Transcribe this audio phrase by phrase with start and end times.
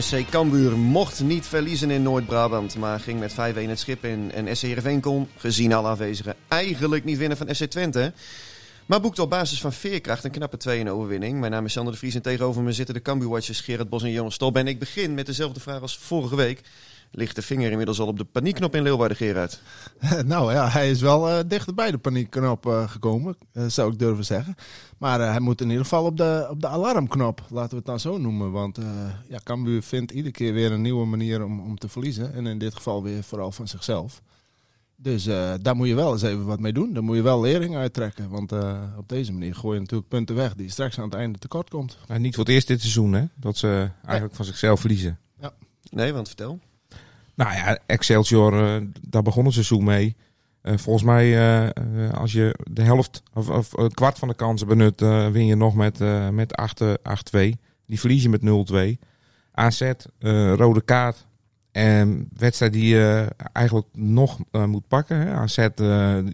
[0.00, 4.32] SC Cambuur mocht niet verliezen in Noord-Brabant, maar ging met 5-1 het schip in.
[4.32, 8.12] En SC Heerenveen kon, gezien alle aanwezigen, eigenlijk niet winnen van SC Twente.
[8.86, 11.40] Maar boekte op basis van veerkracht een knappe 2-1 overwinning.
[11.40, 14.10] Mijn naam is Sander de Vries en tegenover me zitten de Cambuur-watchers Gerard Bos en
[14.10, 14.56] Jonas Stolp.
[14.56, 16.60] En ik begin met dezelfde vraag als vorige week.
[17.10, 19.62] Ligt de vinger inmiddels al op de paniekknop in Leeuwarden, Gerard?
[20.24, 23.98] Nou ja, hij is wel uh, dichter bij de paniekknop uh, gekomen, uh, zou ik
[23.98, 24.54] durven zeggen.
[24.98, 28.00] Maar hij moet in ieder geval op de, op de alarmknop, laten we het dan
[28.00, 28.52] zo noemen.
[28.52, 28.78] Want
[29.28, 32.34] ja, Cambuur vindt iedere keer weer een nieuwe manier om, om te verliezen.
[32.34, 34.22] En in dit geval weer vooral van zichzelf.
[34.96, 35.24] Dus
[35.60, 36.92] daar moet je wel eens even wat mee doen.
[36.92, 38.28] Daar moet je wel lering uittrekken.
[38.28, 38.52] Want
[38.96, 41.98] op deze manier gooi je natuurlijk punten weg die straks aan het einde tekort komt.
[42.08, 43.24] Maar niet voor het eerst dit seizoen, hè?
[43.34, 45.18] Dat ze eigenlijk van zichzelf verliezen.
[45.40, 45.52] Ja.
[45.90, 46.58] Nee, want vertel.
[47.38, 50.16] Nou ja, Excelsior, uh, daar begon het seizoen mee.
[50.62, 54.66] Uh, volgens mij, uh, als je de helft of, of een kwart van de kansen
[54.66, 55.98] benut, win je nog met,
[56.32, 56.60] met
[57.36, 57.38] 8-2.
[57.86, 59.04] Die verlies je met 0-2.
[59.52, 59.92] AZ,
[60.56, 61.26] rode kaart.
[61.72, 65.16] En wedstrijd die je eigenlijk nog moet pakken.
[65.16, 65.32] Hè.
[65.32, 65.68] AZ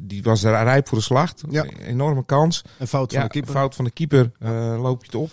[0.03, 1.43] die was rijp voor de slacht.
[1.51, 1.65] Ja.
[1.65, 2.65] Enorme kans.
[2.79, 3.51] Een fout van ja, de keeper.
[3.51, 4.31] Een fout van de keeper.
[4.79, 5.31] loop je het op.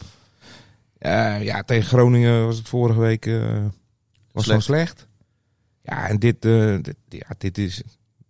[1.43, 4.45] ja, tegen Groningen was het vorige week was Slecht.
[4.45, 5.09] gewoon slecht.
[5.83, 7.81] Ja, en dit, uh, dit, ja, dit, is,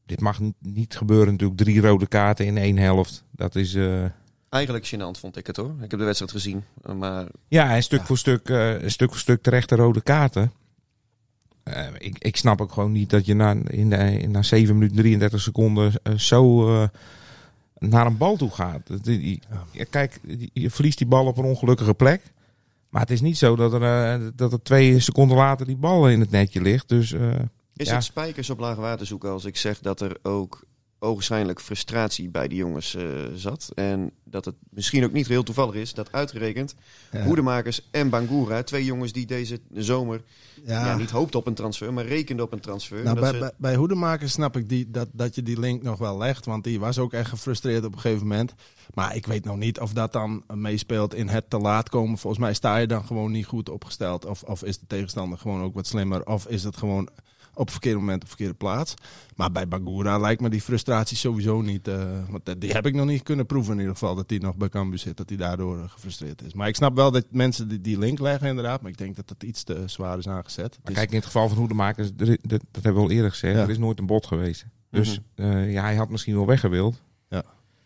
[0.06, 1.60] dit mag niet gebeuren natuurlijk.
[1.60, 3.24] Drie rode kaarten in één helft.
[3.32, 3.74] Dat is...
[3.74, 4.06] Uh...
[4.50, 5.74] Eigenlijk gênant vond ik het hoor.
[5.82, 6.64] Ik heb de wedstrijd gezien.
[6.96, 7.28] Maar...
[7.48, 8.06] Ja, en stuk, ja.
[8.06, 10.52] Voor stuk, uh, stuk voor stuk terechte rode kaarten.
[11.98, 15.42] ik, ik snap ook gewoon niet dat je na, in de, na 7 minuten 33
[15.42, 16.68] seconden zo
[17.90, 18.90] naar een bal toe gaat.
[19.90, 20.20] Kijk,
[20.54, 22.22] je verliest die bal op een ongelukkige plek.
[22.92, 23.82] Maar het is niet zo dat er,
[24.22, 26.90] uh, dat er twee seconden later die bal in het netje ligt.
[26.90, 27.34] Dus, uh,
[27.76, 27.94] is ja.
[27.94, 30.64] het spijkers op laag water zoeken als ik zeg dat er ook
[31.04, 33.04] ogenschijnlijk frustratie bij de jongens uh,
[33.36, 33.72] zat.
[33.76, 36.76] En dat het misschien ook niet heel toevallig is dat uitgerekend
[37.12, 37.24] ja.
[37.24, 40.22] Hoedemakers en Bangura, twee jongens die deze zomer
[40.64, 40.86] ja.
[40.86, 43.04] ja niet hoopten op een transfer, maar rekenden op een transfer.
[43.04, 43.40] Nou, bij, ze...
[43.40, 46.64] bij, bij Hoedemakers snap ik die, dat, dat je die link nog wel legt, want
[46.64, 48.54] die was ook echt gefrustreerd op een gegeven moment.
[48.94, 52.18] Maar ik weet nog niet of dat dan meespeelt in het te laat komen.
[52.18, 54.26] Volgens mij sta je dan gewoon niet goed opgesteld.
[54.26, 56.26] Of, of is de tegenstander gewoon ook wat slimmer.
[56.26, 57.10] Of is het gewoon
[57.54, 58.94] op het verkeerde moment op de verkeerde plaats.
[59.36, 61.88] Maar bij Bangura lijkt me die frustratie sowieso niet.
[61.88, 64.16] Uh, want die heb ik nog niet kunnen proeven in ieder geval.
[64.16, 65.18] Dat hij nog bij Cambuur zit.
[65.18, 66.54] Dat hij daardoor uh, gefrustreerd is.
[66.54, 68.82] Maar ik snap wel dat mensen die, die link leggen inderdaad.
[68.82, 70.80] Maar ik denk dat het iets te zwaar is aangezet.
[70.84, 72.16] Maar kijk, in het geval van Hoedemakers.
[72.16, 73.56] Dat, dat hebben we al eerder gezegd.
[73.56, 73.62] Ja.
[73.62, 74.66] Er is nooit een bot geweest.
[74.90, 75.52] Dus mm -hmm.
[75.52, 77.02] uh, ja, hij had misschien wel weggewild.
[77.30, 77.44] Ja.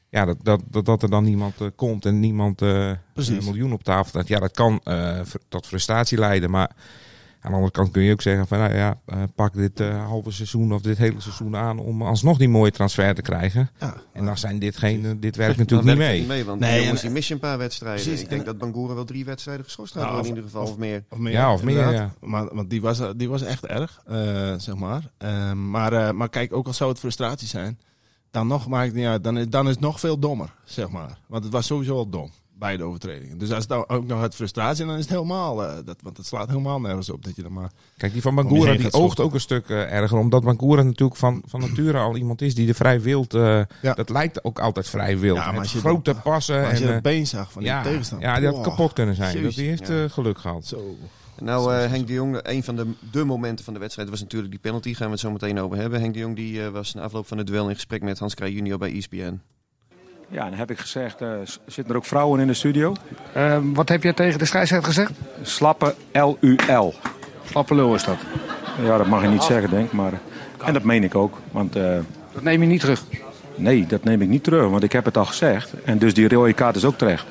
[0.10, 4.10] Ja, dat, dat, dat, dat er dan niemand komt en niemand een miljoen op tafel
[4.10, 4.28] staat.
[4.28, 4.82] Ja, dat kan
[5.48, 6.50] tot frustratie leiden.
[6.50, 6.76] Maar
[7.46, 9.00] aan de andere kant kun je ook zeggen van nou ja,
[9.36, 13.22] pak dit halve seizoen of dit hele seizoen aan om alsnog die mooie transfer te
[13.22, 13.70] krijgen.
[13.80, 16.20] Ja, en dan zijn dit geen, dit werkt natuurlijk niet mee.
[16.20, 16.46] niet mee.
[16.46, 18.04] Want nee, jongens die missen een paar wedstrijden.
[18.04, 20.64] Precies, ik denk en, dat Bangura wel drie wedstrijden geschorst had nou, in ieder geval
[20.64, 21.04] of, of, meer.
[21.10, 21.32] Of meer.
[21.32, 21.92] Ja, of meer.
[21.92, 22.14] Ja.
[22.22, 24.04] Maar, want die was, die was echt erg,
[24.58, 25.12] zeg maar.
[25.56, 26.16] maar.
[26.16, 27.80] Maar kijk, ook al zou het frustratie zijn
[28.36, 29.24] dan nog maakt het niet uit.
[29.24, 31.18] Dan is, dan is het nog veel dommer, zeg maar.
[31.28, 33.38] Want het was sowieso al dom, beide overtredingen.
[33.38, 35.64] Dus als het dan ook nog uit frustratie, dan is het helemaal...
[35.64, 37.72] Uh, dat, want het slaat helemaal nergens op dat je dan maar...
[37.98, 40.18] Kijk, die van Bangura, die oogt ook een stuk uh, erger.
[40.18, 43.34] Omdat Bangura natuurlijk van, van nature al iemand is die er vrij wild...
[43.34, 43.94] Uh, ja.
[43.94, 45.38] Dat lijkt ook altijd vrij wild.
[45.38, 46.68] Ja, maar als je grote de, passen.
[46.68, 48.28] Als je en, het been zag van die tegenstander.
[48.28, 49.44] Ja, die had kapot kunnen zijn.
[49.44, 50.08] Dat, die heeft ja.
[50.08, 50.66] geluk gehad.
[50.66, 50.96] Zo...
[51.42, 54.52] Nou, uh, Henk de Jong, een van de, de momenten van de wedstrijd was natuurlijk
[54.52, 54.94] die penalty.
[54.94, 56.00] Gaan we het zo meteen over hebben.
[56.00, 58.34] Henk de Jong die, uh, was na afloop van het duel in gesprek met Hans
[58.34, 59.42] Kraaij junior bij ESPN.
[60.36, 61.30] Ja, dan heb ik gezegd, uh,
[61.66, 62.94] zitten er ook vrouwen in de studio?
[63.38, 65.12] Uh, wat heb je tegen de scheidsrechter gezegd?
[65.42, 66.94] Slappe L-U-L.
[67.50, 68.18] Slappe lul is dat?
[68.84, 69.92] Ja, dat mag je niet zeggen, denk ik.
[69.92, 70.12] Maar,
[70.66, 71.38] en dat meen ik ook.
[71.52, 71.98] Want, uh,
[72.34, 73.04] dat neem je niet terug?
[73.56, 75.74] Nee, dat neem ik niet terug, want ik heb het al gezegd.
[75.84, 77.26] En dus die rode kaart is ook terecht.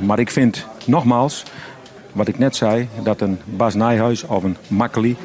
[0.00, 1.42] maar ik vind, nogmaals,
[2.12, 5.16] wat ik net zei, dat een Bas Nijhuis of een Makkeli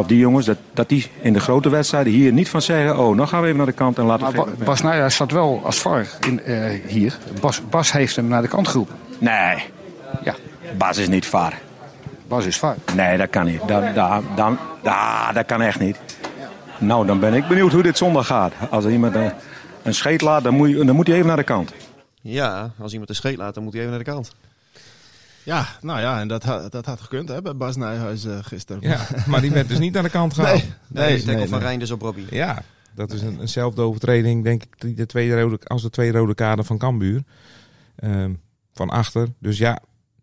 [0.00, 2.98] Of die jongens, dat, dat die in de grote wedstrijden hier niet van zeggen...
[2.98, 4.50] oh, nou gaan we even naar de kant en laten Maar we...
[4.58, 7.18] Ba- Bas Nijhuis staat wel als VAR in, eh, hier.
[7.40, 8.94] Bas, Bas heeft hem naar de kant geroepen.
[9.18, 9.64] Nee,
[10.24, 10.34] Ja,
[10.78, 11.60] Bas is niet vaar.
[12.28, 12.76] Bas is VAR.
[12.94, 13.60] Nee, dat kan niet.
[13.68, 15.96] Dat, dat, dan, ah, dat kan echt niet.
[16.78, 18.52] Nou, dan ben ik benieuwd hoe dit zondag gaat.
[18.70, 19.32] Als er iemand een,
[19.82, 21.72] een scheet laat, dan moet, je, dan moet hij even naar de kant.
[22.20, 24.34] Ja, als iemand een scheet laat, dan moet hij even naar de kant.
[25.42, 28.82] Ja, nou ja, en dat, dat had gekund hè, bij Bas Nijhuis eh, gisteren.
[28.82, 30.62] Ja, maar die werd dus niet aan de kant gehaald.
[30.86, 31.66] Nee, Nee, nee, van nee.
[31.66, 32.26] Reinders op Robbie.
[32.30, 32.62] Ja,
[32.94, 36.34] dat is een, eenzelfde overtreding, denk ik, die de tweede rode, als de twee rode
[36.34, 37.22] kaarten van Cambuur.
[37.96, 38.32] Ehm,
[38.72, 39.28] van achter.
[39.38, 39.78] Dus ja,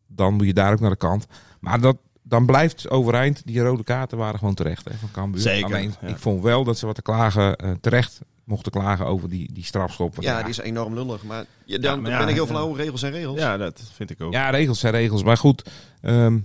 [0.07, 1.27] dan moet je daar ook naar de kant.
[1.59, 5.41] Maar dat, dan blijft overeind, die rode kaarten waren gewoon terecht hè, van Cambuur.
[5.41, 6.07] Zeker, Alleen, ja.
[6.07, 9.63] ik vond wel dat ze wat te klagen, eh, terecht mochten klagen over die, die
[9.63, 10.23] strafschoppen.
[10.23, 11.23] Ja, die is enorm lullig.
[11.23, 12.49] Maar ja, dan maar ja, ben ik heel ja.
[12.49, 12.73] flauw.
[12.73, 13.39] Regels zijn regels.
[13.39, 14.33] Ja, dat vind ik ook.
[14.33, 15.23] Ja, regels zijn regels.
[15.23, 15.69] Maar goed,
[16.01, 16.39] ehm,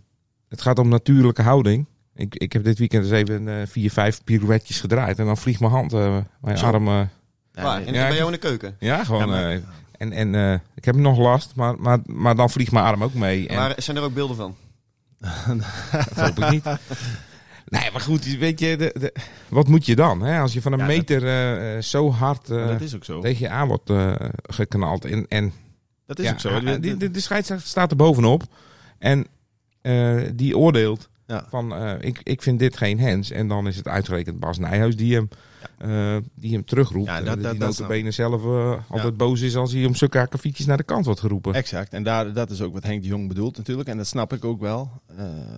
[0.48, 1.86] het gaat om natuurlijke houding.
[2.14, 5.18] Ik, ik heb dit weekend eens even eh, vier, vijf pirouetjes gedraaid.
[5.18, 6.66] En dan vliegt mijn hand, eh, mijn Zo.
[6.66, 6.84] arm...
[6.84, 7.08] Waar?
[7.54, 7.86] nee.
[7.86, 8.76] En Ja, bij jou in de keuken.
[8.78, 9.20] ja, gewoon...
[9.20, 9.58] Ja, maar- eh,
[9.98, 13.14] en en eh, ik heb nog last, maar, maar, maar dan vliegt mijn arm ook
[13.14, 13.48] mee.
[13.48, 14.54] En Maar zijn er ook beelden van?
[16.14, 16.64] dat hoop ik niet.
[17.80, 19.14] Nee, maar goed, weet je, de, de,
[19.48, 20.22] wat moet je dan?
[20.22, 20.40] Hè?
[20.40, 23.20] Als je van een Ja, meter eh, eh, zo hard eh, zo.
[23.20, 23.90] tegen je aan wordt
[24.42, 25.04] geknald.
[25.04, 25.52] En, en
[26.06, 26.60] Dat is ja, ook zo.
[26.60, 28.42] de, de, de scheidsrechter staat er bovenop.
[28.98, 29.26] En
[30.36, 31.46] die oordeelt Ja.
[31.48, 33.30] van, ik, ik vind dit geen hens.
[33.30, 35.28] En dan is het uitgerekend Bas Nijhuis die hem,
[36.34, 37.06] die hem terugroept.
[37.08, 38.42] Ja, dat- dat- dat notabene zelf
[38.88, 41.54] altijd boos is als hij om zulke akkefietjes naar de kant wordt geroepen.
[41.54, 41.92] Exact.
[41.92, 43.88] En daar, dat is ook wat Henk de Jong bedoelt natuurlijk.
[43.88, 44.90] En dat snap ik ook wel.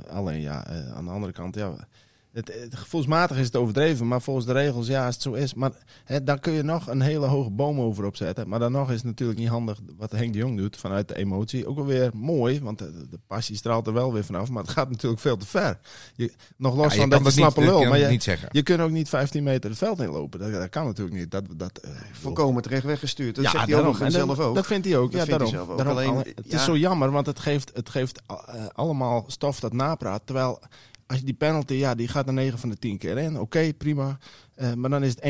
[0.09, 1.87] Alleen ja, aan de andere kant, ja.
[2.35, 5.55] Het, het, gevoelsmatig is het overdreven, maar volgens de regels, ja, als het zo is.
[5.55, 5.71] Maar
[6.05, 8.49] hè, dan kun je nog een hele hoge boom over opzetten.
[8.49, 11.17] Maar dan nog is het natuurlijk niet handig wat Henk de Jong doet vanuit de
[11.17, 11.67] emotie.
[11.67, 14.51] Ook wel weer mooi, want de, de passie straalt er wel weer vanaf.
[14.51, 15.79] Maar het gaat natuurlijk veel te ver.
[16.15, 18.49] Je, nog los Ja, van kan dat slappe dat lul, kan maar je, niet zeggen.
[18.53, 20.41] je kunt ook niet 15 meter het veld inlopen.
[20.41, 21.31] Dat, dat kan natuurlijk niet.
[21.31, 23.35] Dat, dat, eh, Volkomen terecht weggestuurd.
[23.35, 24.55] Dat ja, zegt hij En dat- zelf ook.
[24.55, 25.13] Dat vindt hij ook.
[25.13, 25.67] Dat ja, vindt hij daarom.
[25.67, 25.97] zelf ook.
[25.97, 26.17] daarom.
[26.17, 26.57] Alleen, het ja.
[26.59, 28.35] is zo jammer, want het geeft, het geeft eh,
[28.73, 30.23] allemaal stof dat napraat.
[30.25, 30.61] Terwijl
[31.07, 33.41] als je die penalty, ja, die gaat er 9 van de 10 keer in.
[33.41, 34.19] Oké, prima.
[34.55, 35.25] Eh, maar dan is het 1-1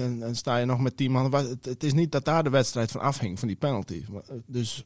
[0.00, 1.34] en dan sta je nog met 10 man.
[1.34, 4.04] Het, het is niet dat daar de wedstrijd van afhing, van die penalty.
[4.10, 4.84] Maar, eh, Dus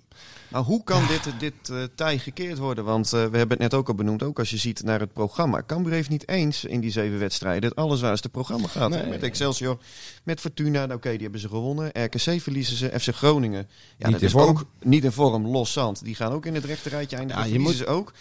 [0.48, 2.84] Maar hoe kan dit, dit eh, tij gekeerd worden?
[2.84, 5.12] Want eh, we hebben het net ook al benoemd, ook als je ziet naar het
[5.12, 5.62] programma.
[5.66, 8.94] Cambuur heeft niet eens in die zeven wedstrijden het allerzwaarste programma gehad.
[8.94, 9.00] hè?
[9.00, 9.10] Nee.
[9.10, 9.78] Met Excelsior,
[10.22, 11.90] met Fortuna, nou, oké, die hebben ze gewonnen.
[12.04, 13.68] RKC verliezen ze, FC Groningen.
[13.96, 14.48] Ja, Niet dat in is vorm.
[14.48, 16.04] ook niet in vorm, los zand.
[16.04, 17.42] Die gaan ook in het rechte rijtje eindigen.
[17.42, 18.12] Ja, Ja, je verliezen ze ook.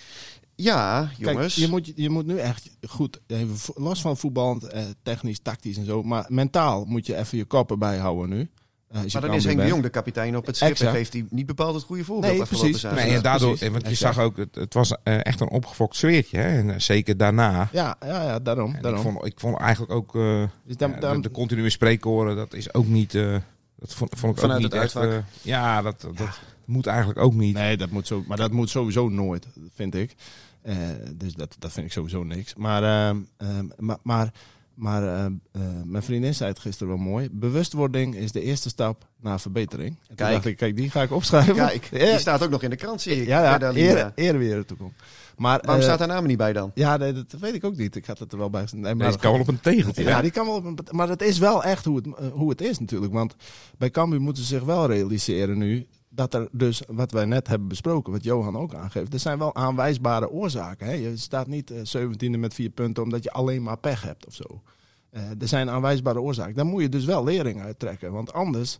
[0.56, 1.56] Ja, jongens.
[1.56, 5.40] Kijk, je moet, je moet nu echt goed, even vo- los van voetbal, eh, technisch,
[5.40, 6.04] tactisch en zo.
[6.04, 8.50] Maar mentaal moet je even je koppen bijhouden nu.
[8.88, 9.66] Eh, maar dan is Henk de.
[9.68, 10.68] Jong de kapitein op het schip.
[10.68, 10.96] En Exact.
[10.96, 12.82] geeft hij niet bepaald het goede voorbeeld Nee, precies.
[12.82, 13.70] Nee, en daardoor, precies.
[13.70, 14.16] want je Exact.
[14.16, 16.38] zag ook, het, het was eh, echt een opgefokt sfeertje.
[16.38, 16.58] Hè?
[16.58, 17.70] En eh, zeker daarna.
[17.72, 18.70] Ja, ja, ja, daarom.
[18.70, 19.02] En ik, daarom.
[19.02, 22.54] vond, ik vond eigenlijk ook eh, Dus dan- ja, dan- de, de continue spreekkoren, dat
[22.54, 23.16] is ook niet.
[23.16, 23.38] eh,
[23.80, 25.12] dat vond, vond ik Vanuit ook niet het echt.
[25.12, 27.54] eh, ja, dat, dat moet eigenlijk ook niet.
[27.54, 30.16] Nee, dat moet zo, maar dat moet sowieso nooit, vind ik.
[30.64, 30.76] Eh,
[31.16, 32.56] dus dat, dat vind ik sowieso niks.
[32.56, 34.32] Maar, ehm, ehm, maar, maar,
[34.74, 37.30] maar ehm, eh, mijn vriendin zei het gisteren wel mooi.
[37.32, 39.98] Bewustwording is de eerste stap naar verbetering.
[40.08, 40.34] En Kijk.
[40.34, 41.56] dacht ik, kijk, die ga ik opschrijven.
[41.56, 43.28] Kijk, ja, die staat ook nog in de krant, zie ik.
[43.28, 44.94] ja, ja, eer, eer weer toekomt.
[45.38, 46.72] Maar, Waarom eh, staat haar naam er niet bij dan?
[46.74, 47.96] Ja, nee, dat weet ik ook niet.
[47.96, 48.66] Ik had het er wel bij.
[48.72, 50.04] Nee, Deze kan wel op een tegeltje.
[50.04, 52.62] Ja, die kan wel op een, maar het is wel echt hoe het, hoe het
[52.62, 53.14] is natuurlijk.
[53.14, 53.36] Want
[53.78, 55.88] bij Cambuur moeten ze zich wel realiseren nu...
[56.16, 59.14] dat er dus, wat wij net hebben besproken, wat Johan ook aangeeft...
[59.14, 60.88] er zijn wel aanwijsbare oorzaken.
[60.88, 60.94] Hè?
[60.94, 64.34] Je staat niet eh, 17e met vier punten omdat je alleen maar pech hebt of
[64.34, 64.62] zo.
[65.10, 66.56] Eh, er zijn aanwijsbare oorzaken.
[66.56, 68.12] Daar moet je dus wel lering uit trekken.
[68.12, 68.80] Want anders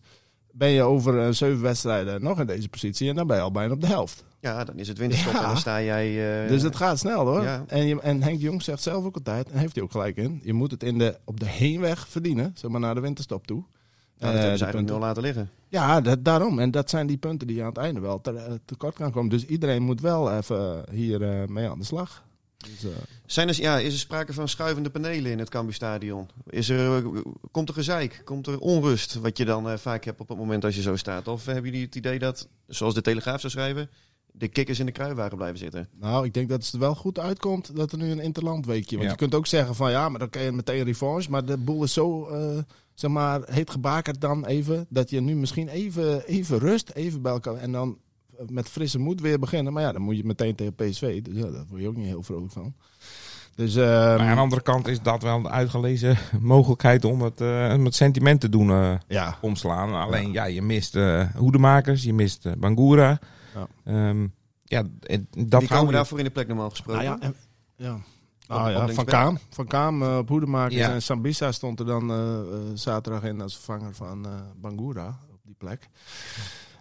[0.52, 3.10] ben je over eh, zeven wedstrijden nog in deze positie...
[3.10, 4.24] en dan ben je al bijna op de helft.
[4.40, 5.40] Ja, dan is het winterstop Ja.
[5.42, 6.44] en dan sta jij...
[6.44, 7.42] eh, Dus het gaat snel hoor.
[7.44, 7.64] Ja.
[7.68, 10.42] En, je, en Henk Jong zegt zelf ook altijd, en heeft hij ook gelijk in,
[10.44, 13.64] je moet het in de, op de heenweg verdienen, zeg maar naar de winterstop toe.
[14.24, 14.96] Nou, dat Eh, hebben ze eigenlijk punten.
[14.96, 15.50] nul laten liggen.
[15.70, 16.60] Ja, dat, daarom.
[16.60, 19.12] En dat zijn die punten die je aan het einde wel te, eh, tekort kan
[19.12, 19.30] komen.
[19.30, 22.24] Dus iedereen moet wel even hier eh, mee aan de slag.
[22.58, 26.28] Dus, eh, Zijn er, ja, is er sprake van schuivende panelen in het Cambuurstadion?
[26.50, 28.22] Is er, eh, komt er gezeik?
[28.26, 29.14] Komt er onrust?
[29.20, 31.28] Wat je dan eh, vaak hebt op het moment als je zo staat?
[31.28, 33.90] Of hebben jullie het idee dat, zoals de Telegraaf zou schrijven,
[34.36, 35.88] de kikkers in de kruiwagen blijven zitten?
[36.00, 38.96] nou, ik denk dat het er wel goed uitkomt dat er nu een interlandweekje.
[38.96, 39.12] Want Ja.
[39.12, 41.30] je kunt ook zeggen van ja, maar dan kan je meteen revanche.
[41.30, 42.58] Maar de boel is zo, eh,
[42.94, 44.86] zeg maar, heet gebakerd dan even.
[44.90, 47.56] Dat je nu misschien even, even rust, even bij elkaar.
[47.56, 47.98] En dan
[48.38, 49.74] eh, met frisse moed weer beginnen.
[49.74, 51.22] Maar ja, dan moet je meteen tegen PSV.
[51.22, 52.74] Dus ja, daar word je ook niet heel vrolijk van.
[53.56, 53.88] Dus ehm,
[54.18, 57.86] Maar aan de andere kant is dat wel een uitgelezen mogelijkheid om het, eh, om
[57.86, 59.94] het sentiment te doen eh, ja, omslaan.
[59.94, 63.20] Alleen ja, je mist eh hoedemakers, je mist Bangura.
[63.54, 63.68] Ja.
[63.84, 64.28] Ehm,
[64.64, 67.04] ja, en dat Die komen je- daarvoor in de plek normaal gesproken.
[67.04, 67.36] nou ja, en-
[67.76, 67.98] ja.
[68.48, 69.06] Ah op ja, Van.
[69.06, 69.38] Kaam.
[69.50, 70.76] Van Kaam eh, op hoedemakers.
[70.76, 70.94] Ja.
[70.94, 72.44] En Sambisa stond er dan eh, eh,
[72.74, 75.90] zaterdag in als vervanger van eh, Bangura op die plek.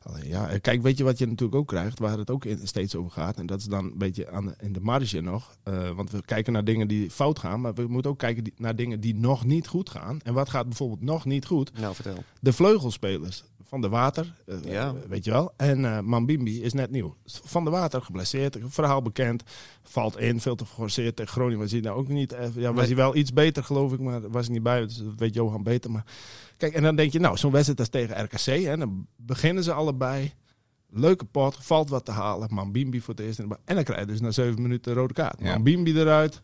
[0.02, 2.94] Alleen, ja, kijk, weet je wat je natuurlijk ook krijgt, waar het ook in, steeds
[2.94, 3.36] over gaat.
[3.36, 5.56] En dat is dan een beetje aan de, in de marge nog.
[5.62, 8.52] Eh, want we kijken naar dingen die fout gaan, maar we moeten ook kijken die-
[8.56, 10.20] naar dingen die nog niet goed gaan.
[10.22, 11.78] En wat gaat bijvoorbeeld nog niet goed?
[11.78, 12.24] Nou, vertel.
[12.40, 14.94] De vleugelspelers van de Water, eh, Ja.
[15.08, 15.52] weet je wel.
[15.56, 17.16] En eh, Mambimbi is net nieuw.
[17.24, 19.42] Van de Water geblesseerd, verhaal bekend.
[19.82, 21.16] Valt in, veel te geforceerd.
[21.16, 22.32] Tegen Groningen was hij nou ook niet.
[22.32, 24.80] eh, ja, was hij wel iets beter, geloof ik, maar was hij niet bij.
[24.80, 25.90] Dus dat weet Johan beter.
[25.90, 26.04] Maar
[26.56, 28.64] kijk, en dan denk je, nou, zo'n wedstrijd als tegen RKC.
[28.64, 30.32] Hè, dan beginnen ze allebei.
[30.90, 32.54] Leuke pot, valt wat te halen.
[32.54, 33.38] Mambimbi voor het eerst.
[33.38, 35.40] En dan krijg je dus na zeven minuten een rode kaart.
[35.40, 35.52] Ja.
[35.52, 36.42] Mambimbi eruit.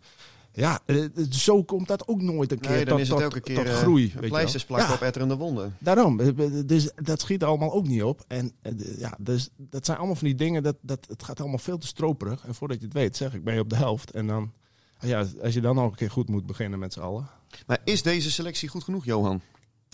[0.58, 3.24] Ja, eh, zo komt dat ook nooit een keer Nee, dan tot, is het tot-
[3.26, 4.14] elke keer tot eh, groei.
[4.20, 4.94] pleisters plakken Ja.
[4.94, 5.76] op etterende wonden.
[5.78, 6.28] Daarom, eh,
[6.66, 8.24] dus dat schiet allemaal ook niet op.
[8.28, 8.52] En
[8.98, 11.86] ja, dus dat zijn allemaal van die dingen, dat, dat, het gaat allemaal veel te
[11.86, 12.44] stroperig.
[12.46, 14.10] En voordat je het weet, zeg ik, ben je op de helft.
[14.10, 14.52] En dan,
[15.00, 17.28] ja, als je dan nog een keer goed moet beginnen met z'n allen.
[17.66, 19.40] Maar is deze selectie goed genoeg, Johan?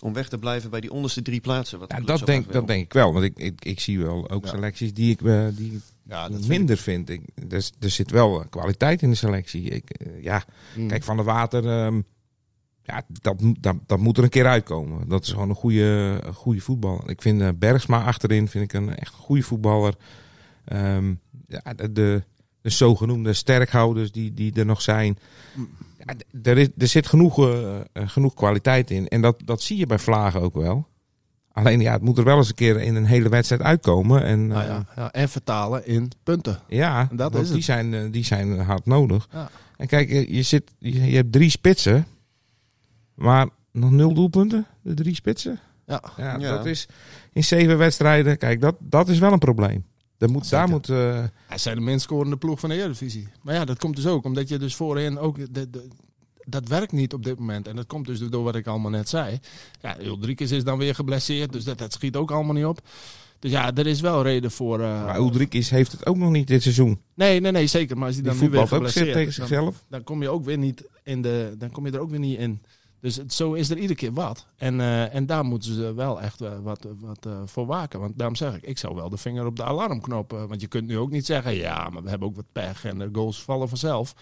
[0.03, 1.79] Om weg te blijven bij die onderste drie plaatsen?
[1.79, 3.13] Wat de Ja, dat, denk, dat denk ik wel.
[3.13, 4.51] Want ik, ik, ik zie wel ook Ja.
[4.51, 5.19] selecties die ik,
[5.57, 7.09] die ik Ja, minder vind.
[7.11, 9.63] Ik, er, is- er zit wel eh, kwaliteit in de selectie.
[9.71, 10.45] Ik, eh, ja,
[10.77, 10.89] Mm.
[10.89, 12.01] kijk, Van de Water, ehm,
[12.83, 15.09] ja, dat, moet- dat, dat moet er een keer uitkomen.
[15.09, 17.11] Dat is gewoon een goede, een goede voetballer.
[17.11, 19.95] Ik vind eh, Bergsma achterin vind ik een echt goede voetballer.
[20.65, 21.15] Ehm,
[21.47, 22.23] ja, de, de,
[22.61, 25.19] de zogenoemde sterkhouders die, die er nog zijn.
[25.99, 27.35] Ja, d- er, is, er zit genoeg,
[27.95, 29.09] genoeg kwaliteit in.
[29.09, 30.89] En dat, dat zie je bij Vlagen ook wel.
[31.55, 34.23] Alleen ja, het moet er wel eens een keer in een hele wedstrijd uitkomen.
[34.25, 36.59] En, Nou eh, ja, ja, en vertalen in punten.
[36.69, 37.65] ja, Dat want is die, het.
[37.65, 39.29] zijn, eh, die zijn hard nodig.
[39.33, 39.51] Ja.
[39.77, 42.07] En kijk, je, zit, je, je hebt drie spitsen,
[43.15, 45.61] maar nog nul doelpunten, de drie spitsen.
[45.87, 46.57] Ja, Ja, Ja.
[46.57, 46.87] dat is
[47.33, 49.85] in zeven wedstrijden, kijk, dat, dat is wel een probleem.
[50.19, 53.29] Dat moet, daar moet, eh, hij zijn de minst scorende ploeg van de Eredivisie.
[53.43, 55.55] Maar ja, dat komt dus ook omdat je dus voorin ook...
[55.55, 55.89] De, de,
[56.47, 57.69] dat werkt niet op dit moment.
[57.69, 59.41] En dat komt dus door wat ik allemaal net zei.
[59.81, 62.81] Ja, Ulrikes is dan weer geblesseerd, dus dat, dat schiet ook allemaal niet op.
[63.39, 64.81] Dus ja, er is wel reden voor...
[64.81, 67.01] eh, maar Ulrikis heeft het ook nog niet dit seizoen.
[67.15, 67.97] Nee, nee, nee, zeker.
[67.97, 69.85] Maar als hij Die dan nu weer geblesseerd tegen dan, zichzelf.
[69.89, 72.39] dan kom je ook weer niet in de, dan kom je er ook weer niet
[72.39, 72.63] in.
[73.05, 74.47] Dus het, zo is er iedere keer wat.
[74.57, 78.01] En, eh, en daar moeten ze wel echt eh, wat, wat eh, voor waken.
[78.01, 80.31] Want daarom zeg ik, ik zou wel de vinger op de alarmknop.
[80.31, 82.99] want je kunt nu ook niet zeggen, ja, maar we hebben ook wat pech en
[82.99, 84.15] de goals vallen vanzelf.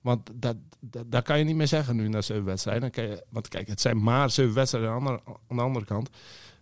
[0.00, 2.82] Want dat, dat, dat kan je niet meer zeggen nu na zeven wedstrijden.
[2.82, 5.62] Dan kan je, want kijk, het zijn maar zeven wedstrijden aan de, andere, aan de
[5.62, 6.08] andere kant.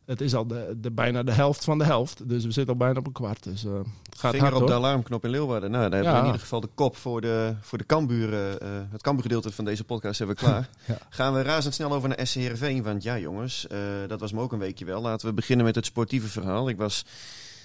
[0.05, 2.29] Het is al de, de, bijna de helft van de helft.
[2.29, 3.43] Dus we zitten al bijna op een kwart.
[3.43, 3.73] Dus eh,
[4.11, 5.71] het gaat Vinger hard op de alarmknop in Leeuwarden.
[5.71, 8.61] Nou, daar hebben we in ieder geval de kop voor de, voor de Kamburen.
[8.61, 10.69] eh, het Kambuurgedeelte van deze podcast hebben we klaar.
[10.87, 10.99] Ja.
[11.09, 12.83] Gaan we razendsnel over naar SC Heerenveen.
[12.83, 15.01] Want ja, jongens, eh, dat was me ook een weekje wel.
[15.01, 16.69] Laten we beginnen met het sportieve verhaal.
[16.69, 17.05] Ik was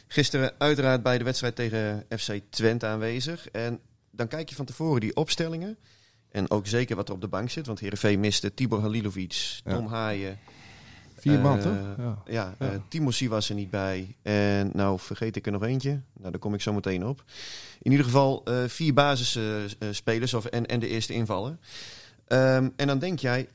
[0.08, 3.48] gisteren uiteraard bij de wedstrijd tegen FC Twente aanwezig.
[3.50, 3.80] En
[4.16, 5.78] dan kijk je van tevoren die opstellingen.
[6.32, 7.66] En ook zeker wat er op de bank zit.
[7.68, 9.74] Want Heerenveen miste Tibor Halilovic, Ja.
[9.76, 10.40] Tom Haaien.
[11.18, 11.74] Vier man, Eh, toch?
[11.98, 12.22] Ja.
[12.26, 12.72] Ja, Ja.
[12.72, 14.16] eh Timossi was er niet bij.
[14.22, 16.02] En nou vergeet ik er nog eentje.
[16.14, 17.24] Nou, daar kom ik zo meteen op.
[17.82, 21.60] In ieder geval eh, vier basisspelers of en, en de eerste invallen.
[22.28, 23.48] Ehm, en dan denk jij...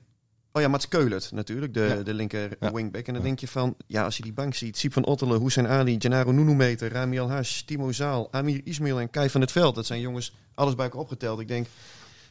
[0.52, 2.02] Oh ja, Mats Keulert natuurlijk, de, Ja.
[2.02, 2.73] de linker Ja.
[2.73, 3.07] wingback.
[3.07, 3.28] En dan Ja.
[3.28, 4.76] denk je van, ja, als je die bank ziet...
[4.76, 9.31] Siep van Ottelen, Hussein Ali, Gennaro Nunumeter, Rami Hash, Timo Zaal, Amir Ismail en Kai
[9.31, 9.75] van het Veld.
[9.75, 11.40] Dat zijn jongens, alles bij elkaar opgeteld.
[11.40, 11.67] Ik denk,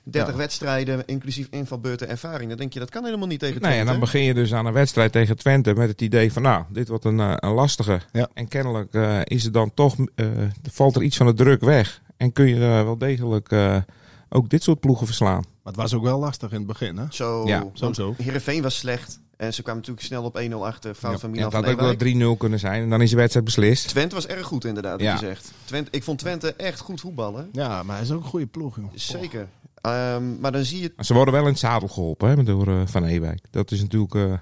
[0.03, 0.37] 30 Ja.
[0.39, 2.49] wedstrijden, inclusief invalbeurten, ervaring.
[2.49, 3.91] Dan denk je, dat kan helemaal niet tegen Nee, en Twente.
[3.91, 6.87] dan begin je dus aan een wedstrijd tegen Twente met het idee van, nou, dit
[6.87, 8.01] wordt een, eh, een lastige.
[8.11, 8.29] Ja.
[8.33, 10.27] En kennelijk eh, is er dan toch, eh,
[10.71, 12.01] valt er iets van de druk weg.
[12.17, 13.77] En kun je wel degelijk eh,
[14.29, 15.43] ook dit soort ploegen verslaan.
[15.63, 17.05] Maar het was ook wel lastig in het begin, hè?
[17.09, 18.13] Zo, Ja, want sowieso.
[18.23, 19.19] Heerenveen was slecht.
[19.37, 20.95] En ze kwamen natuurlijk snel op 1-0 achter.
[20.95, 23.09] Fout van Ja, Milan het van had ook wel 3-0 kunnen zijn en dan is
[23.09, 23.87] de wedstrijd beslist.
[23.87, 25.11] Twente was erg goed inderdaad, Ja.
[25.11, 25.51] wat je zegt.
[25.65, 27.49] Twente, ik vond Twente echt goed voetballen.
[27.51, 28.85] Ja, maar hij is ook een goede ploeg, joh.
[28.93, 29.47] Zeker.
[29.81, 32.81] Ehm, maar dan zie je ze worden wel in het zadel geholpen hè, door eh,
[32.85, 33.39] Van Ewijk.
[33.51, 34.15] Dat is natuurlijk...
[34.15, 34.33] eh,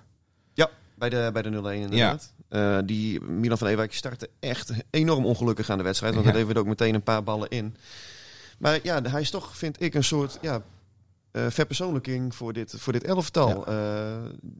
[0.98, 1.52] bij de, bij de 0-1
[1.82, 2.34] inderdaad.
[2.50, 6.14] Eh, die Milan van Ewijk startte echt enorm ongelukkig aan de wedstrijd.
[6.14, 6.32] Want Ja.
[6.32, 7.76] hij leverde ook meteen een paar ballen in.
[8.58, 10.62] Maar ja, hij is toch, vind ik, een soort ja,
[11.32, 13.66] eh, verpersoonlijking voor dit, voor dit elftal.
[13.68, 13.76] Eh,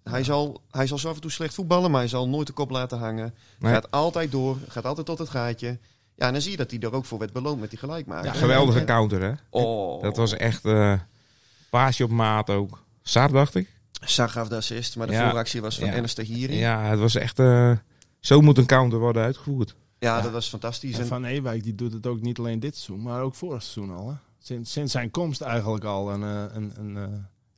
[0.04, 2.54] hij, zal, hij zal zo af en toe slecht voetballen, maar hij zal nooit de
[2.54, 3.34] kop laten hangen.
[3.60, 3.74] Nee.
[3.74, 5.80] Gaat altijd door, gaat altijd tot het gaatje.
[6.16, 8.26] Ja, en dan zie je dat hij er ook voor werd beloond met die gelijkmaker.
[8.26, 9.32] Ja, geweldige En- counter hè.
[9.50, 10.94] Oh, Dat was echt eh
[11.70, 12.84] paasje op maat ook.
[13.02, 13.74] Sar dacht ik.
[13.92, 15.28] Sar gaf de assist, maar de Ja.
[15.30, 16.04] vooractie was van Ja.
[16.04, 16.58] Tahiri.
[16.58, 17.40] Ja, het was echt...
[17.40, 17.72] eh,
[18.20, 19.76] zo moet een counter worden uitgevoerd.
[20.06, 20.98] Ja, dat was fantastisch.
[21.00, 23.96] En Van Ewijk die doet het ook niet alleen dit seizoen, maar ook vorig seizoen
[23.98, 24.10] al.
[24.10, 24.16] Hè?
[24.40, 27.04] Sinds, sinds zijn komst eigenlijk al een, eh, een, een, eh,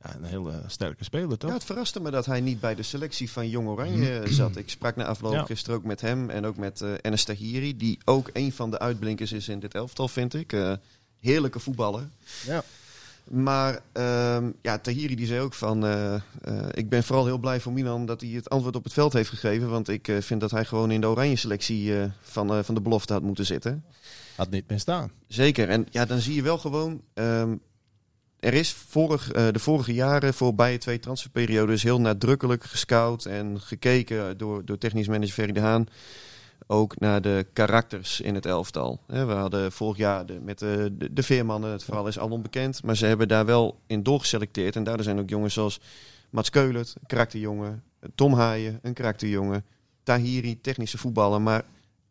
[0.03, 1.49] ja, een hele sterke speler, toch?
[1.49, 4.55] ja, het verraste me dat hij niet bij de selectie van Jong Oranje zat.
[4.55, 5.45] Ik sprak na afloop Ja.
[5.45, 7.77] gisteren ook met hem en ook met eh Ernest Tahiri.
[7.77, 10.77] Die ook een van de uitblinkers is in dit elftal, vind ik.
[11.19, 12.09] Heerlijke voetballer.
[12.45, 12.63] Ja.
[13.29, 15.85] Maar ehm, ja, Tahiri die zei ook van...
[15.85, 16.21] eh, eh,
[16.71, 19.29] ik ben vooral heel blij voor Milan dat hij het antwoord op het veld heeft
[19.29, 19.69] gegeven.
[19.69, 23.13] Want ik eh, vind dat hij gewoon in de oranje selectie van, van de belofte
[23.13, 23.83] had moeten zitten.
[24.35, 25.11] Had niet meer staan.
[25.27, 25.69] Zeker.
[25.69, 27.01] En ja, dan zie je wel gewoon...
[27.13, 27.55] ehm,
[28.39, 34.37] er is vorig, de vorige jaren voor beide twee transferperiodes heel nadrukkelijk gescout en gekeken
[34.37, 35.87] door, door technisch manager Ferry de Haan.
[36.67, 38.99] Ook naar de karakters in het elftal.
[39.05, 42.83] We hadden vorig jaar de, met de, de, de veermannen, het verhaal is al onbekend.
[42.83, 44.75] Maar ze hebben daar wel in doorgeselecteerd.
[44.75, 45.79] En daardoor zijn ook jongens zoals
[46.29, 47.83] Mats Keulert, een karakterjongen.
[48.15, 49.65] Tom Haaien, een karakterjongen.
[50.03, 51.63] Tahiri, technische voetballer, maar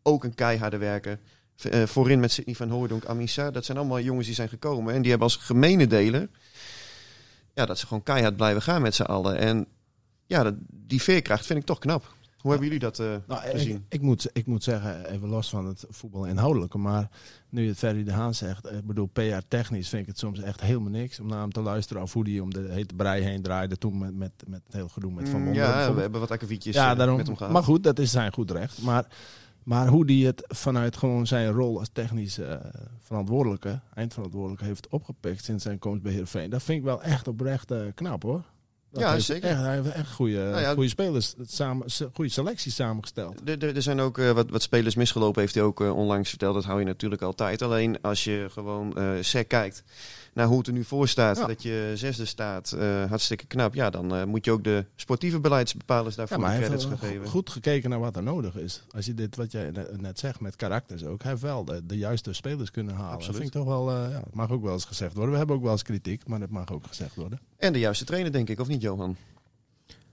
[0.03, 1.19] ook een keiharde werker.
[1.57, 3.51] Eh, voorin met Sidney van Hooydonk, Amisa.
[3.51, 4.93] Dat zijn allemaal jongens die zijn gekomen.
[4.93, 6.29] En die hebben als gemene deler...
[7.53, 9.37] Ja, dat ze gewoon keihard blijven gaan met z'n allen.
[9.37, 9.67] En
[10.25, 12.15] ja, dat, die veerkracht vind ik toch knap.
[12.37, 13.85] Hoe hebben jullie dat eh, Nou, ik, gezien?
[13.89, 17.09] ik, moet, ik moet zeggen, even los van het voetbal inhoudelijke, maar
[17.49, 20.39] nu je het Ferry de Haan zegt, eh, ik bedoel, PR-technisch vind ik het soms
[20.41, 23.23] echt helemaal niks om naar hem te luisteren of hoe die om de hete brei
[23.23, 25.69] heen draaide toen met, met, met het hele gedoe met Van Mm, Wonderen.
[25.69, 27.53] ja, we hebben wat akkefietjes ja, eh, daarom, met hem gehad.
[27.53, 28.81] maar goed, dat is zijn goed recht.
[28.81, 29.05] Maar,
[29.63, 32.39] maar hoe die het vanuit gewoon zijn rol als technisch
[33.03, 37.73] verantwoordelijke, eindverantwoordelijke, heeft opgepikt sinds zijn komst bij Heerenveen, dat vind ik wel echt oprecht
[37.95, 38.43] knap hoor.
[38.91, 39.49] Dat Ja, zeker.
[39.49, 43.49] Echt, hij heeft echt goede, Nou ja, goede spelers, samen, goede selecties samengesteld.
[43.63, 46.53] Er zijn ook eh, wat, wat spelers misgelopen, heeft hij ook eh, onlangs verteld.
[46.53, 47.61] Dat hou je natuurlijk altijd.
[47.61, 49.83] Alleen als je gewoon eh sec kijkt
[50.37, 51.45] naar hoe het er nu voor staat, Ja.
[51.47, 53.73] dat je zesde staat, eh, hartstikke knap.
[53.73, 56.99] Ja, dan eh, moet je ook de sportieve beleidsbepalers Ja, daarvoor maar de heeft credits
[57.01, 57.27] geven.
[57.27, 58.83] goed gekeken naar wat er nodig is.
[58.95, 61.97] Als je dit, wat jij net- zegt met karakters ook, hij heeft wel de, de
[61.97, 63.11] juiste spelers kunnen halen.
[63.11, 63.27] Absoluut.
[63.27, 65.31] Dat vind ik toch wel, eh, ja, mag ook wel eens gezegd worden.
[65.31, 67.39] We hebben ook wel eens kritiek, maar dat mag ook gezegd worden.
[67.57, 69.15] En de juiste trainer, denk ik, of niet, Johan?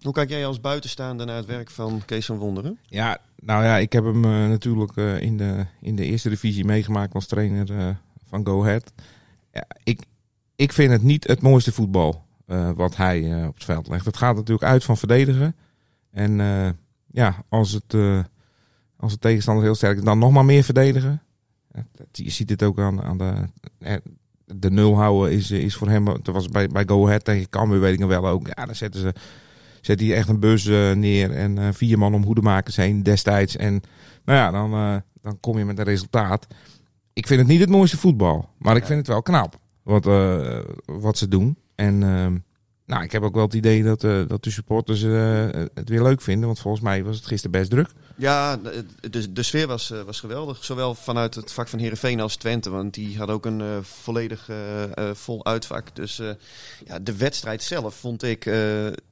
[0.01, 2.79] Hoe kijk jij als buitenstaander naar het werk van Kees van Wonderen?
[2.87, 7.15] Ja, nou ja, ik heb hem natuurlijk eh, in, de, in de eerste divisie meegemaakt
[7.15, 7.89] als trainer eh,
[8.29, 8.93] van Go Ahead.
[9.53, 10.01] Ja, ik,
[10.57, 14.05] ik vind het niet het mooiste voetbal eh, wat hij eh, op het veld legt.
[14.05, 15.57] Het gaat natuurlijk uit van verdedigen.
[16.11, 16.69] En eh,
[17.07, 17.95] ja, als het,
[18.97, 21.23] als de tegenstander heel sterk is, dan nog maar meer verdedigen.
[22.13, 23.49] Je ziet het ook aan, aan de,
[24.45, 27.81] de nul houden is, is voor hem, dat was bij, bij Go Ahead tegen Cambuur
[27.81, 28.47] weet ik wel ook.
[28.47, 29.15] Ja, dan zetten ze
[29.81, 30.65] zet hij echt een bus
[30.95, 33.57] neer en vier man om hoedemakers heen destijds.
[33.57, 33.83] En
[34.25, 36.47] nou ja, dan, dan kom je met een resultaat.
[37.13, 40.59] Ik vind het niet het mooiste voetbal, maar ik vind het wel knap wat, eh,
[40.85, 41.57] wat ze doen.
[41.75, 42.39] En ehm,
[42.87, 46.03] nou, ik heb ook wel het idee dat, eh, dat de supporters eh, het weer
[46.03, 47.89] leuk vinden, want volgens mij was het gisteren best druk.
[48.17, 48.57] Ja,
[49.11, 50.65] de, de, sfeer was, was geweldig.
[50.65, 52.71] Zowel vanuit het vak van Heerenveen als Twente.
[52.71, 54.49] Want die had ook een volledig
[55.13, 55.97] vol uitvak.
[55.97, 56.23] Dus
[56.85, 58.45] ja, de wedstrijd zelf vond ik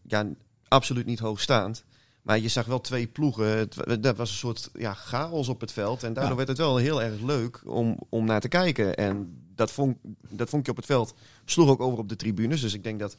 [0.02, 0.26] ja,
[0.68, 1.85] absoluut niet hoogstaand.
[2.22, 3.68] Maar je zag wel twee ploegen.
[4.00, 6.02] Dat was een soort ja, chaos op het veld.
[6.02, 6.37] En daardoor Ja.
[6.37, 8.94] werd het wel heel erg leuk om, om naar te kijken.
[8.96, 9.96] En dat vond,
[10.28, 11.14] dat vond je op het veld.
[11.44, 12.61] Sloeg ook over op de tribunes.
[12.61, 13.16] Dus ik denk dat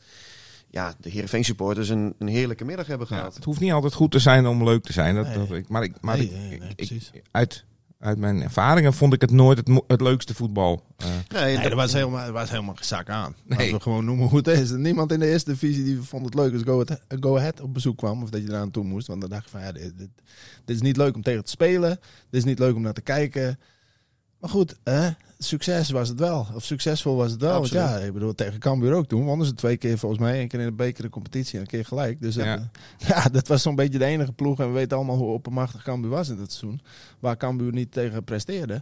[0.70, 3.36] ja, de Heerenveen supporters een, een heerlijke middag hebben Ja, gehad.
[3.36, 5.16] het hoeft niet altijd goed te zijn om leuk te zijn.
[5.16, 5.38] Dat, Nee.
[5.38, 7.12] dat ik, maar ik, maar Nee, ik- nee, nee, ik- precies.
[7.32, 7.66] uit,
[8.04, 10.84] uit mijn ervaringen vond ik het nooit het, het leukste voetbal.
[10.98, 13.36] Eh, Nee, Nee, dat- er was helemaal, er was helemaal geen zak aan.
[13.44, 13.58] Nee.
[13.58, 14.72] Laten we gewoon noemen hoe het is.
[14.72, 17.74] Niemand in de eerste divisie die vond het leuk als Go Ahead, Go Ahead op
[17.74, 18.24] bezoek kwam.
[18.24, 19.08] Of dat je eraan toe moest.
[19.08, 20.10] Want dan dacht je van, ja, dit, dit,
[20.66, 21.90] dit is niet leuk om tegen te spelen.
[22.30, 23.60] Dit is niet leuk om naar te kijken.
[24.40, 25.10] Maar goed, hè,
[25.44, 26.48] succes was het wel.
[26.56, 27.54] Of succesvol was het wel.
[27.60, 29.24] Want ja, ik bedoel, tegen Cambuur ook toen.
[29.24, 30.42] Wonnen ze twee keer volgens mij.
[30.42, 32.22] Een keer in de beker de competitie en een keer gelijk.
[32.22, 32.46] Dus Ja.
[32.46, 32.70] ja.
[33.08, 34.60] ja, dat was zo'n beetje de enige ploeg.
[34.60, 36.82] En we weten allemaal hoe oppermachtig Cambuur was in dat seizoen.
[37.20, 38.82] Waar Cambuur niet tegen presteerde.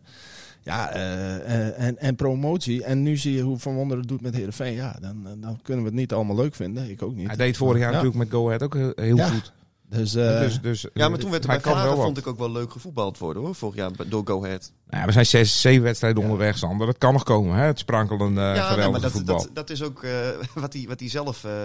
[0.63, 2.83] Ja, eh, eh, en, en promotie.
[2.83, 4.73] En nu zie je hoe Van Wonderen het doet met Heerenveen.
[4.73, 6.89] Ja, dan, dan kunnen we het niet allemaal leuk vinden.
[6.89, 7.27] Ik ook niet.
[7.27, 7.95] hij deed vorig jaar Ja.
[8.01, 9.27] natuurlijk met Go Ahead ook heel, heel Ja.
[9.27, 9.51] goed.
[9.97, 12.03] Dus, eh, dus, dus, Ja, maar toen werd er hij kan wel wat.
[12.05, 13.55] vond ik ook wel leuk gevoetbald worden hoor.
[13.55, 14.71] Vorig jaar door Go Ahead.
[14.87, 16.87] Nou ja, we zijn zes, zeven wedstrijden onderweg, Sander.
[16.87, 17.63] Dat kan nog komen, hè?
[17.65, 19.37] Het sprankelende, ja, nee, geweldige maar dat, voetbal.
[19.37, 20.11] dat, dat is ook eh,
[20.53, 21.63] wat hij wat hij zelf eh,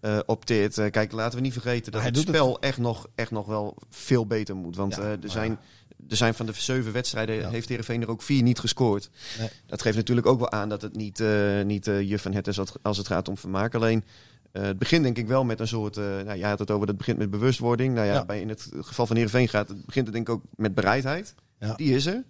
[0.00, 0.78] eh, opteert.
[0.78, 3.76] Eh, kijk, laten we niet vergeten dat Hij het spel echt, nog, echt nog wel
[3.90, 4.76] veel beter moet.
[4.76, 5.58] Want Ja, eh, er, zijn,
[6.08, 7.48] er zijn van de zeven wedstrijden, Ja.
[7.50, 9.10] heeft Heerenveen er ook vier niet gescoord.
[9.38, 9.48] Nee.
[9.66, 12.46] Dat geeft natuurlijk ook wel aan dat het niet, eh niet eh juf en het
[12.46, 13.74] is als- als het gaat om vermaak.
[13.74, 14.04] Alleen,
[14.58, 16.86] eh, het begint denk ik wel met een soort, eh nou, jij had het over,
[16.86, 17.94] dat begint met bewustwording.
[17.94, 18.24] Nou ja, Ja.
[18.24, 21.34] Bij, in het geval van Heerenveen gaat het, begint het denk ik ook met bereidheid.
[21.60, 21.74] Ja.
[21.74, 22.24] Die is er.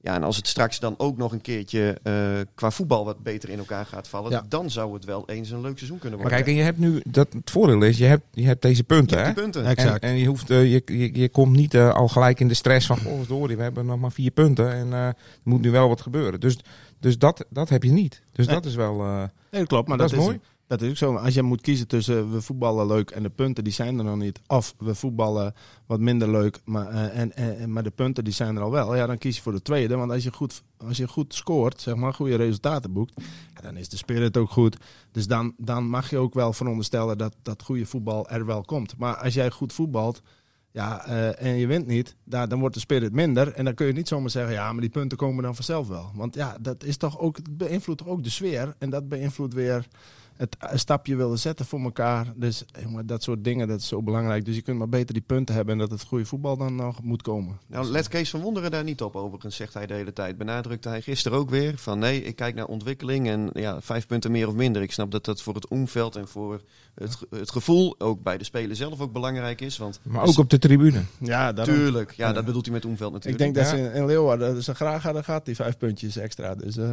[0.00, 2.14] Ja, en als het straks dan ook nog een keertje eh,
[2.54, 4.44] qua voetbal wat beter in elkaar gaat vallen, Ja.
[4.48, 6.44] dan zou het wel eens een leuk seizoen kunnen Maar worden.
[6.44, 9.18] kijk, en je hebt nu, dat, het voordeel is, je hebt, je hebt deze punten,
[9.18, 9.42] Je hebt hè?
[9.42, 9.62] die punten.
[9.62, 10.02] Ja, Exact.
[10.02, 12.98] En, en je, hoeft, je, je, je komt niet al gelijk in de stress van,
[13.06, 16.00] oh, door, we hebben nog maar vier punten en eh, er moet nu wel wat
[16.00, 16.40] gebeuren.
[16.40, 16.58] Dus,
[17.00, 18.22] dus dat, dat heb je niet.
[18.32, 18.54] Dus Nee.
[18.54, 19.88] dat is wel, eh, nee, dat klopt.
[19.88, 20.40] Maar dat, dat, is mooi.
[20.66, 21.14] Dat is ook zo.
[21.14, 24.16] Als je moet kiezen tussen we voetballen leuk en de punten die zijn er nog
[24.16, 24.40] niet.
[24.46, 25.54] Of we voetballen
[25.86, 28.96] wat minder leuk, maar, eh, en, en, maar de punten die zijn er al wel.
[28.96, 29.96] Ja, dan kies je voor de tweede.
[29.96, 33.14] Want als je goed, als je goed scoort, zeg maar, goede resultaten boekt,
[33.62, 34.76] dan is de spirit ook goed.
[35.12, 38.96] Dus dan, dan mag je ook wel veronderstellen dat dat goede voetbal er wel komt.
[38.96, 40.22] Maar als jij goed voetbalt,
[40.70, 43.52] ja, eh, en je wint niet, dan wordt de spirit minder.
[43.52, 46.10] En dan kun je niet zomaar zeggen, ja, maar die punten komen dan vanzelf wel.
[46.14, 48.74] Want ja, dat is toch ook, beïnvloedt toch ook de sfeer.
[48.78, 49.86] En dat beïnvloedt weer
[50.36, 52.32] het een stapje willen zetten voor elkaar.
[52.36, 54.44] Dus jongen, dat soort dingen, dat is zo belangrijk.
[54.44, 57.02] Dus je kunt maar beter die punten hebben en dat het goede voetbal dan nog
[57.02, 57.58] moet komen.
[57.66, 60.38] Nou, let Kees van Wonderen daar niet op overigens, zegt hij de hele tijd.
[60.38, 64.30] Benadrukte hij gisteren ook weer van nee, ik kijk naar ontwikkeling en ja, vijf punten
[64.30, 64.82] meer of minder.
[64.82, 66.60] Ik snap dat dat voor het omveld en voor
[66.94, 69.76] het, het gevoel ook bij de speler zelf ook belangrijk is.
[69.78, 71.02] Want Maar ook op de tribune.
[71.18, 71.74] Ja, daarom.
[71.74, 73.54] Tuurlijk, ja, dat bedoelt hij met omveld Ik natuurlijk.
[73.54, 76.54] denk dat ze in, in Leeuwarden ze graag hadden gehad, die vijf puntjes extra.
[76.54, 76.92] Dus, eh,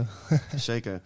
[0.55, 1.01] Zeker.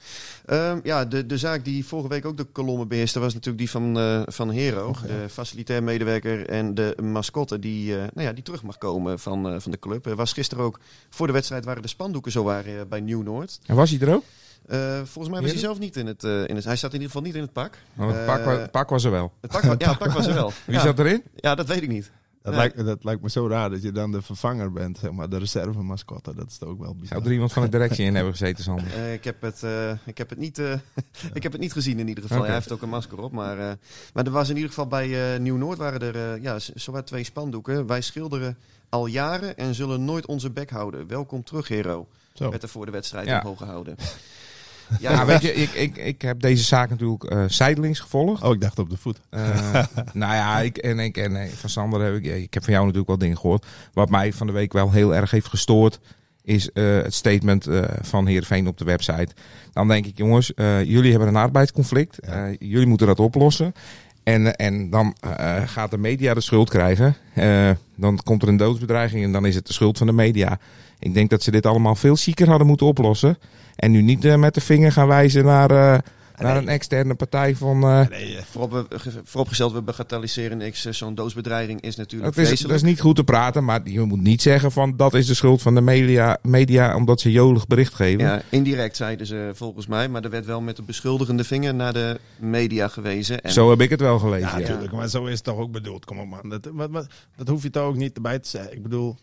[0.46, 3.70] Ehm, ja, de, de zaak die vorige week ook de kolommen beheerste was natuurlijk die
[3.70, 4.96] van, eh, van Hero.
[5.02, 9.50] De facilitair medewerker en de mascotte die, eh, nou ja, die terug mag komen van,
[9.50, 10.14] eh, van de club.
[10.16, 13.60] Was gisteren ook, voor de wedstrijd waren de spandoeken zo waren bij Nieuw-Noord.
[13.66, 14.24] En was hij er ook?
[15.04, 16.64] Volgens mij was hij zelf niet in het, in het...
[16.64, 17.78] Hij zat in ieder geval niet in het pak.
[17.98, 19.34] Oh, het, pak, pak was er wel.
[19.42, 20.52] Het pak, ja, het pak was er wel.
[20.66, 20.82] Wie ja.
[20.82, 21.24] zat erin?
[21.36, 22.12] Ja, dat weet ik niet.
[22.52, 22.60] Dat, Ja.
[22.60, 25.38] lijkt, dat lijkt me zo raar dat je dan de vervanger bent, zeg maar, de
[25.38, 26.36] reserve mascotte.
[26.36, 27.08] Dat is toch ook wel bizar.
[27.18, 28.94] Zou er iemand van de directie in hebben gezeten, Sander?
[28.94, 30.74] Eh, ik, heb het, eh, ik, heb het niet, eh,
[31.34, 32.44] ik heb het niet gezien in ieder geval.
[32.44, 33.32] Hij heeft ook een masker op.
[33.32, 33.72] Maar, eh,
[34.14, 37.24] maar er was in ieder geval bij eh, Nieuw-Noord waren er eh, ja, zowat twee
[37.24, 37.86] spandoeken.
[37.88, 38.58] Wij schilderen
[38.90, 41.08] al jaren en zullen nooit onze bek houden.
[41.08, 42.08] Welkom terug, hero.
[42.34, 42.50] Zo.
[42.50, 43.40] Werd er voor de wedstrijd Ja.
[43.40, 43.96] omhoog gehouden.
[45.00, 48.44] Ja, weet je, ik, ik, ik heb deze zaak natuurlijk eh zijdelings gevolgd.
[48.44, 49.20] Oh, ik dacht op de voet.
[49.30, 52.74] Eh, nou ja, ik, en, ik, en eh, van Sander heb ik, ik heb van
[52.74, 53.66] jou natuurlijk wel dingen gehoord.
[53.94, 56.00] Wat mij van de week wel heel erg heeft gestoord,
[56.44, 57.68] is het statement
[58.02, 59.28] van Heerenveen op de website.
[59.74, 60.52] Dan denk ik, jongens,
[60.84, 62.20] jullie hebben een arbeidsconflict.
[62.60, 63.74] Jullie moeten dat oplossen.
[64.24, 65.16] En, en dan
[65.66, 67.16] gaat de media de schuld krijgen.
[67.96, 70.60] Dan komt er een doodsbedreiging en dan is het de schuld van de media.
[71.00, 73.38] Ik denk dat ze dit allemaal veel zieker hadden moeten oplossen.
[73.78, 76.00] En nu niet eh, met de vinger gaan wijzen naar, eh,
[76.38, 77.84] naar een externe partij van...
[77.84, 78.02] eh,
[78.52, 80.86] Voorop, we- ge- vooropgesteld, we bagatelliseren niks.
[80.86, 82.74] Zo'n doodsbedreiging is natuurlijk Dat is, vreselijk.
[82.74, 85.34] dat is niet goed te praten, maar je moet niet zeggen van dat is de
[85.34, 88.24] schuld van de media, media omdat ze jolig bericht geven.
[88.26, 90.08] Ja, indirect zeiden ze volgens mij.
[90.10, 93.42] Maar er werd wel met de beschuldigende vinger naar de media gewezen.
[93.42, 94.48] En Zo heb ik het wel gelezen.
[94.48, 94.94] Ja, Ja, natuurlijk.
[94.94, 96.06] Maar zo is het toch ook bedoeld.
[96.06, 96.50] Kom op, man.
[96.50, 98.74] Dat, wat, wat, dat hoef je toch ook niet erbij te zeggen.
[98.74, 99.16] Ik bedoel,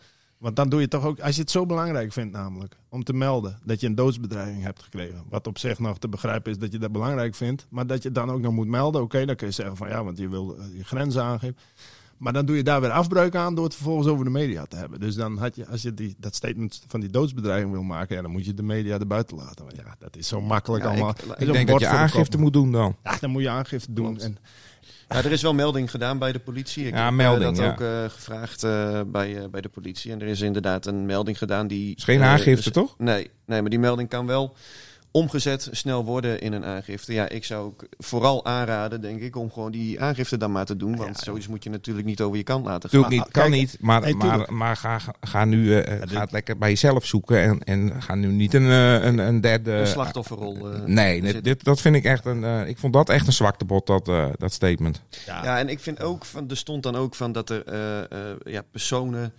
[0.45, 3.13] want dan doe je toch ook, als je het zo belangrijk vindt, namelijk om te
[3.13, 5.23] melden dat je een doodsbedreiging hebt gekregen.
[5.29, 8.13] Wat op zich nog te begrijpen is dat je dat belangrijk vindt, maar dat je
[8.13, 9.03] dan ook nog moet melden.
[9.03, 11.57] Oké, dan kun je zeggen van ja, want je wil eh, je grenzen aangeven.
[12.19, 14.77] Maar dan doe je daar weer afbreuk aan door het vervolgens over de media te
[14.77, 15.01] hebben.
[15.01, 18.23] Dus dan had je, als je die, dat statement van die doodsbedreiging wil maken, ja,
[18.23, 19.65] dan moet je de media er buiten laten.
[19.65, 21.11] Want ja, dat is zo makkelijk Ja, allemaal.
[21.11, 22.97] ik- denk dat je de aangifte moet doen dan.
[23.03, 24.21] Ja, dan moet je aangifte doen.
[24.21, 24.37] En,
[25.09, 26.87] Ja, er is wel melding gedaan bij de politie.
[26.87, 27.71] Ik Ja, heb eh, melding, dat ja.
[27.71, 30.13] ook eh, gevraagd eh, bij, bij de politie.
[30.13, 31.97] En er is inderdaad een melding gedaan die...
[31.97, 32.95] is geen aangifte, toch?
[32.99, 34.57] Nee, nee, maar die melding kan wel
[35.15, 37.13] omgezet snel worden in een aangifte.
[37.13, 40.77] Ja, ik zou ook vooral aanraden, denk ik, om gewoon die aangifte dan maar te
[40.77, 40.97] doen.
[40.97, 43.01] Want zoiets moet je natuurlijk niet over je kant laten gaan.
[43.01, 46.21] Natuurlijk niet, kan kijk, niet, maar, nee, maar, maar ga, ga nu eh, dit- ga
[46.21, 49.71] het lekker bij jezelf zoeken en, en ga nu niet een, eh, een, een derde...
[49.73, 50.73] een slachtofferrol.
[50.73, 52.45] eh, Nee, dit, dat vind ik echt een.
[52.45, 55.01] eh, ik vond dat echt een zwaktebod, dat, eh, dat statement.
[55.27, 58.07] Ja, en ik vind ook van, er stond dan ook van dat er eh, eh,
[58.45, 59.33] ja, personen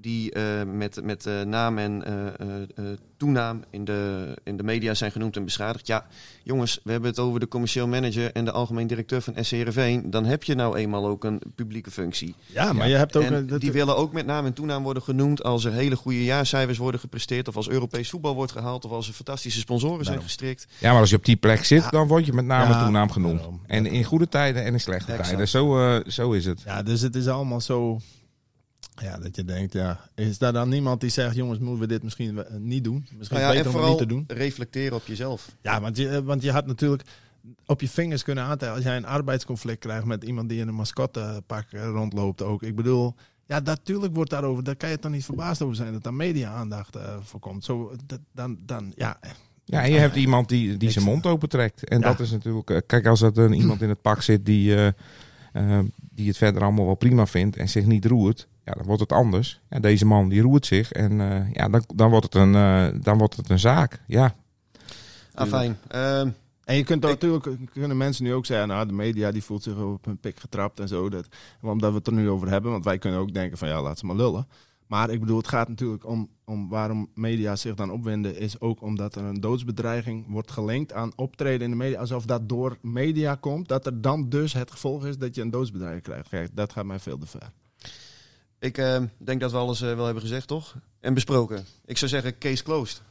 [0.00, 2.84] die eh, met, met eh, naam en eh, eh, eh,
[3.16, 5.86] toenaam in de, in de media zijn genoemd en beschadigd.
[5.86, 6.06] Ja,
[6.42, 9.98] jongens, we hebben het over de commercieel manager en de algemeen directeur van SCRV.
[10.04, 12.34] Dan heb je nou eenmaal ook een publieke functie.
[12.46, 13.22] ja, maar je hebt ook...
[13.22, 15.96] en een- dat- die willen ook met naam en toenaam worden genoemd als er hele
[15.96, 17.48] goede jaarcijfers worden gepresteerd.
[17.48, 18.84] Of als Europees voetbal wordt gehaald.
[18.84, 20.66] Of als er fantastische sponsoren zijn gestrikt.
[20.78, 23.10] Ja, maar als je op die plek zit, dan word je met naam en toenaam
[23.10, 23.40] genoemd.
[23.66, 25.28] En in goede tijden en in slechte Exact.
[25.28, 25.48] tijden.
[25.48, 26.62] Zo, eh, zo is het.
[26.64, 28.00] Ja, dus het is allemaal zo.
[29.02, 32.02] Ja, dat je denkt, ja, is daar dan niemand die zegt, jongens, moeten we dit
[32.02, 33.06] misschien eh, niet doen?
[33.16, 34.38] Misschien Nou ja, beter en om het niet vooral te doen.
[34.38, 35.56] reflecteren op jezelf.
[35.62, 37.02] Ja, want je, eh, want je had natuurlijk
[37.66, 40.74] op je vingers kunnen aantellen als jij een arbeidsconflict krijgt met iemand die in een
[40.74, 42.62] mascottepak eh, rondloopt ook.
[42.62, 43.14] Ik bedoel,
[43.46, 46.96] ja, natuurlijk wordt daarover, daar kan je toch niet verbaasd over zijn dat daar media-aandacht
[46.96, 47.64] eh, voor komt.
[47.64, 49.18] Zo, dat, dan, dan, ja,
[49.64, 51.84] Ja, en je hebt iemand die, die zijn mond opentrekt.
[51.88, 52.06] En Ja.
[52.06, 52.82] dat is natuurlijk...
[52.86, 54.74] Kijk, als er een, iemand in het pak zit die,
[56.14, 58.48] die het verder allemaal wel prima vindt en zich niet roert...
[58.70, 59.60] Ja, dan wordt het anders.
[59.70, 62.86] Ja, deze man die roert zich en eh, ja, dan, dan, wordt het een, eh,
[63.02, 64.02] dan wordt het een zaak.
[64.06, 64.34] Ja,
[65.34, 65.78] Ah, fijn.
[65.88, 66.30] Ehm,
[66.64, 69.76] En je kunt natuurlijk kunnen mensen nu ook zeggen, nou, de media die voelt zich
[69.78, 71.08] op hun pik getrapt en zo.
[71.08, 71.28] Dat,
[71.62, 73.98] omdat we het er nu over hebben, want wij kunnen ook denken van ja, laat
[73.98, 74.46] ze maar lullen.
[74.86, 78.82] Maar ik bedoel, het gaat natuurlijk om, om waarom media zich dan opwinden, is ook
[78.82, 81.98] omdat er een doodsbedreiging wordt gelinkt aan optreden in de media.
[81.98, 85.50] Alsof dat door media komt, dat er dan dus het gevolg is dat je een
[85.50, 86.28] doodsbedreiging krijgt.
[86.28, 87.50] Kijk, dat gaat mij veel te ver.
[88.60, 90.74] Ik eh, denk dat we alles eh, wel hebben gezegd, toch?
[91.00, 91.66] En besproken.
[91.86, 93.02] Ik zou zeggen, case closed.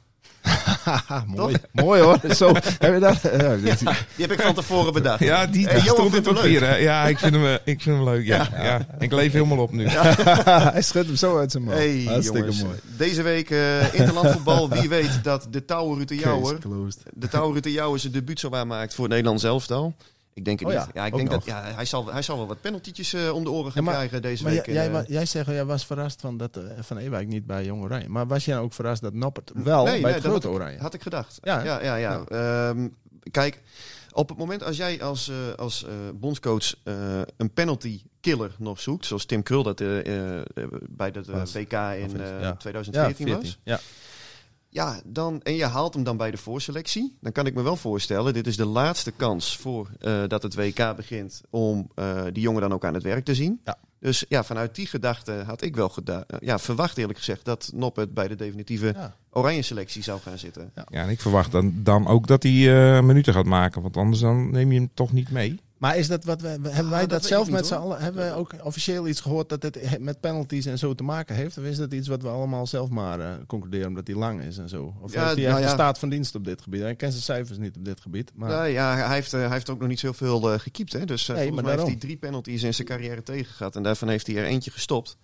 [1.26, 1.56] Mooi.
[1.72, 2.20] mooi hoor.
[2.36, 3.22] Zo, heb je dat?
[3.42, 5.20] Ja, Die heb ik van tevoren bedacht.
[5.20, 6.68] Ja, die, die Hey, Johan stond in papier.
[6.68, 6.76] hè?
[6.76, 8.26] Ja, ik vind hem, eh, ik vind hem leuk.
[8.26, 8.88] Ja, ja.
[9.00, 9.88] Ik leef helemaal op nu.
[10.72, 11.76] Hij schudt hem zo uit zijn mouw.
[11.76, 12.64] Hey, Hartstikke jongens.
[12.64, 12.78] mooi.
[12.98, 14.70] Deze week eh interlandvoetbal.
[14.70, 16.54] Wie weet dat de Touwer Ruud de Jouwer...
[16.60, 17.04] Case closed.
[17.14, 19.96] De de Jouwer zijn debuut zo maakt voor het Nederlands elftal.
[20.39, 20.95] Ik denk het Oh ja, niet.
[20.95, 23.43] Ja, ik ook denk dat ja, hij, zal, hij zal wel wat penaltytjes eh, om
[23.43, 24.65] de oren gaan maar- krijgen deze Maar week.
[24.65, 25.08] jij, jij, eh.
[25.08, 28.10] jij zegt, jij was verrast van dat eh, Van Ewijk niet bij Jong Oranje.
[28.10, 30.62] Maar was jij ook verrast dat Noppert wel Nee, bij nee, het grote had ik-
[30.62, 30.80] Oranje?
[30.80, 31.38] Had ik gedacht.
[31.41, 32.23] Ja, Ja, ja, ja.
[32.28, 32.88] Ehm,
[33.32, 33.62] kijk,
[34.12, 36.73] op het moment als jij als, als bondscoach
[37.38, 41.28] een penalty killer nog zoekt, zoals Tim Krul dat bij het.
[41.54, 42.54] WK in is- eh, ja.
[42.56, 43.41] 2014 ja, was.
[43.43, 43.56] 14.
[43.63, 43.80] Ja.
[44.71, 47.17] Ja, dan, en je haalt hem dan bij de voorselectie.
[47.21, 50.55] Dan kan ik me wel voorstellen, dit is de laatste kans voor eh, dat het
[50.55, 53.60] WK begint om eh, die jongen dan ook aan het werk te zien.
[53.63, 53.77] Ja.
[53.99, 57.71] Dus ja, vanuit die gedachte had ik wel geda- eh, ja, verwacht eerlijk gezegd dat
[57.73, 59.15] Noppet bij de definitieve Ja.
[59.32, 60.71] oranje selectie zou gaan zitten.
[60.75, 62.51] Ja, en ik verwacht dan, dan ook dat hij
[62.97, 63.82] eh, minuten gaat maken.
[63.82, 65.60] Want anders dan neem je hem toch niet mee.
[65.80, 68.00] Maar is dat wat we, hebben wij Ah, dat zelf met z'n allen?
[68.00, 71.58] Hebben we ook officieel iets gehoord dat het met penalties en zo te maken heeft?
[71.58, 74.58] Of is dat iets wat we allemaal zelf maar eh, concluderen omdat hij lang is
[74.58, 74.94] en zo?
[75.02, 75.68] Of Ja, heeft hij nou ja.
[75.68, 76.82] staat van dienst op dit gebied?
[76.82, 78.32] Hij kent zijn cijfers niet op dit gebied.
[78.36, 80.94] Maar Nou ja, hij heeft, eh, hij heeft ook nog niet zoveel uh, gekiept.
[80.94, 81.06] Hè?
[81.06, 83.76] Dus Nee, volgens maar mij heeft hij drie penalties in zijn carrière tegen gehad.
[83.76, 85.18] En daarvan heeft hij er eentje gestopt.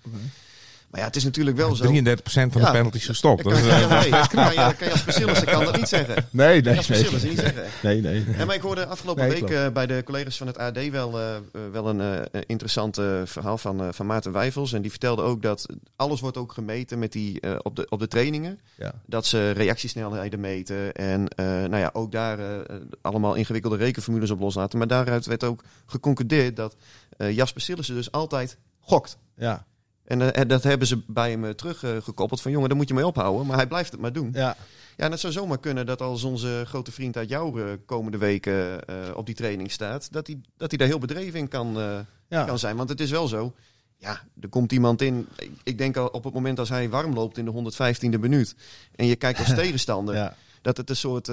[0.96, 1.84] Maar ja, het is natuurlijk wel zo.
[1.84, 1.88] 33%
[2.26, 3.42] van de Ja, penalties gestopt.
[3.42, 6.16] Kan, Dat kan, eh, nee, kan, je, als Bacillus kan dat niet zeggen.
[6.32, 6.88] nee, Kan je als
[7.24, 7.64] niet zeggen.
[7.84, 8.26] nee, nee.
[8.38, 11.20] Ja, maar ik hoorde afgelopen Nee, week eh, bij de collega's van het AD wel,
[11.20, 14.74] eh, eh, wel een eh, interessant eh, verhaal van, eh, van Maarten Wijfels.
[14.74, 18.00] En die vertelde ook dat alles wordt ook gemeten met die, eh, op, de, op
[18.00, 18.60] de trainingen.
[19.06, 20.94] Dat ze reactiesnelheden meten.
[20.94, 24.78] En eh, nou ja, ook daar eh, allemaal ingewikkelde rekenformules op loslaten.
[24.78, 26.76] Maar daaruit werd ook geconcludeerd dat
[27.18, 29.18] eh Jasper Sillissen dus altijd gokt.
[29.38, 29.66] Ja,
[30.06, 32.42] En eh, en dat hebben ze bij hem eh, teruggekoppeld.
[32.42, 33.46] Van jongen, daar moet je mee ophouden.
[33.48, 34.30] Maar hij blijft het maar doen.
[34.34, 34.56] ja.
[34.98, 38.18] Ja, en het zou zomaar kunnen dat als onze grote vriend uit jouw eh, komende
[38.18, 38.80] weken
[39.16, 41.78] op die training staat, dat hij, dat hij daar heel bedreven in kan,
[42.28, 42.44] ja.
[42.44, 42.76] kan zijn.
[42.76, 43.54] Want het is wel zo.
[43.98, 45.28] Ja, er komt iemand in.
[45.38, 47.72] Ik, ik denk al op het moment als hij warm loopt in de
[48.16, 48.56] 115e minuut.
[48.96, 50.16] En je kijkt als tegenstander.
[50.16, 50.36] ja.
[50.62, 51.30] Dat het een soort.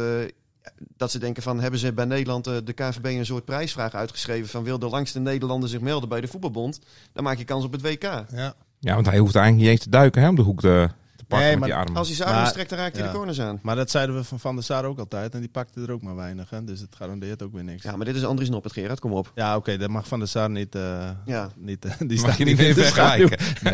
[0.96, 4.48] Dat ze denken van hebben ze bij Nederland eh, de KVB een soort prijsvraag uitgeschreven
[4.48, 6.78] van wil de langste Nederlander zich melden bij de voetbalbond?
[7.12, 8.02] Dan maak je kans op het WK.
[8.02, 8.54] ja.
[8.80, 11.24] ja, want hij hoeft eigenlijk niet eens te duiken hè, om de hoek te, te
[11.24, 11.96] pakken Nee, met maar die armen.
[11.96, 13.10] Als hij zijn armen Maar- strekt, dan raakt hij ja.
[13.10, 13.58] de corners aan.
[13.62, 15.34] Maar dat zeiden we van Van der Sar ook altijd.
[15.34, 16.50] En die pakte er ook maar weinig.
[16.50, 16.64] Hè?
[16.64, 17.82] Dus het garandeert ook weer niks.
[17.82, 19.32] Ja, maar dit is Andries Noppert, Gerard, kom op.
[19.34, 20.74] Ja, oké, dat mag Van der Sar niet.
[20.74, 21.50] eh, Ja.
[21.56, 23.38] niet eh, die Mag staat je niet meer vergelijken.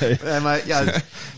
[0.00, 0.18] nee.
[0.24, 0.84] Nee, maar ja,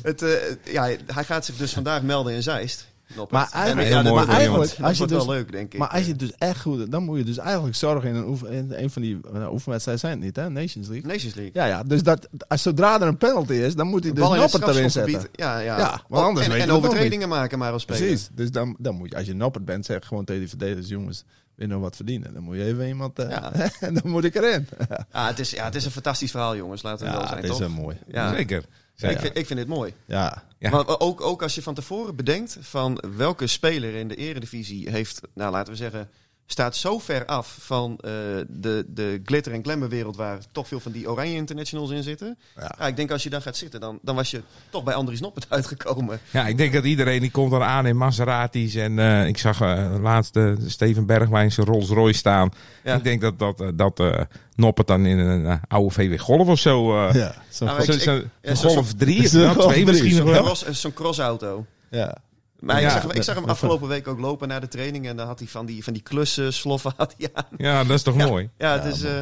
[0.02, 0.30] het, eh,
[0.72, 2.86] ja, hij gaat zich dus vandaag melden in Zeist.
[3.30, 4.26] Maar eigenlijk- ja, iemand.
[4.26, 5.78] dat Als je wordt wel dus- leuk, denk ik.
[5.78, 8.26] Maar als je het dus echt goed dan moet je dus eigenlijk zorgen in een,
[8.26, 10.50] oefen, in een van die nou, oefenwedstrijden zijn het niet, hè?
[10.50, 11.06] Nations League.
[11.10, 11.50] Nations League.
[11.54, 14.66] Ja, ja, dus dat, als, zodra er een penalty is, dan moet hij dus Noppert
[14.68, 15.28] erin zetten.
[15.32, 15.78] Ja, ja.
[15.78, 18.00] Ja, want Oh, anders en, en overtredingen maken maar als speler.
[18.02, 20.88] Precies, dus dan, dan moet je, als je Noppert bent, zeg gewoon tegen die verdedigers,
[20.88, 22.34] jongens, wil je nog wat verdienen?
[22.34, 23.52] Dan moet je even iemand, eh, Ja.
[23.80, 24.68] en dan moet ik erin.
[25.12, 26.82] Ja, het is, ja, het is een fantastisch verhaal, jongens.
[26.82, 27.60] Laten we wel Ja, zijn, het is toch?
[27.60, 27.96] wel mooi.
[28.06, 28.34] Ja.
[28.34, 28.64] Zeker.
[28.94, 29.94] Ja, ik, vind, ik vind dit mooi.
[30.04, 30.44] Ja.
[30.58, 35.20] Maar ook, ook als je van tevoren bedenkt van welke speler in de eredivisie heeft,
[35.34, 36.10] nou laten we zeggen,
[36.52, 38.10] staat zo ver af van eh,
[38.48, 42.38] de, de glitter- en glamour-wereld waar toch veel van die oranje internationals in zitten.
[42.56, 42.74] Ja.
[42.78, 42.86] Ja.
[42.86, 45.46] ik denk als je dan gaat zitten, dan, dan was je toch bij Andries Noppert
[45.56, 46.20] uitgekomen.
[46.30, 48.74] Ja, ik denk dat iedereen die komt dan aan in Maseratis.
[48.74, 52.50] En eh, ik zag eh, laatst Steven Bergwijn zijn Rolls Royce staan.
[52.84, 52.94] Ja.
[52.94, 54.20] Ik denk dat, dat, dat eh,
[54.54, 57.06] Noppert dan in een oude VW Golf of zo.
[57.08, 59.86] eh ja, zo Nou, zo- ik- zo- ik- Golf 3, Zo'n nou, Golf twee 3,
[59.86, 60.42] misschien nog Zo'n wel.
[60.42, 61.66] cross- Zo'n crossauto.
[61.90, 62.16] ja.
[62.62, 65.06] Maar Ja, ik, zag, hem- ik zag hem afgelopen week ook lopen naar de training
[65.06, 67.44] en dan had hij van die, van die klussen, sloffen had hij aan.
[67.56, 68.26] Ja, dat is toch Ja.
[68.26, 68.50] mooi.
[68.58, 69.20] Ja, het is, eh,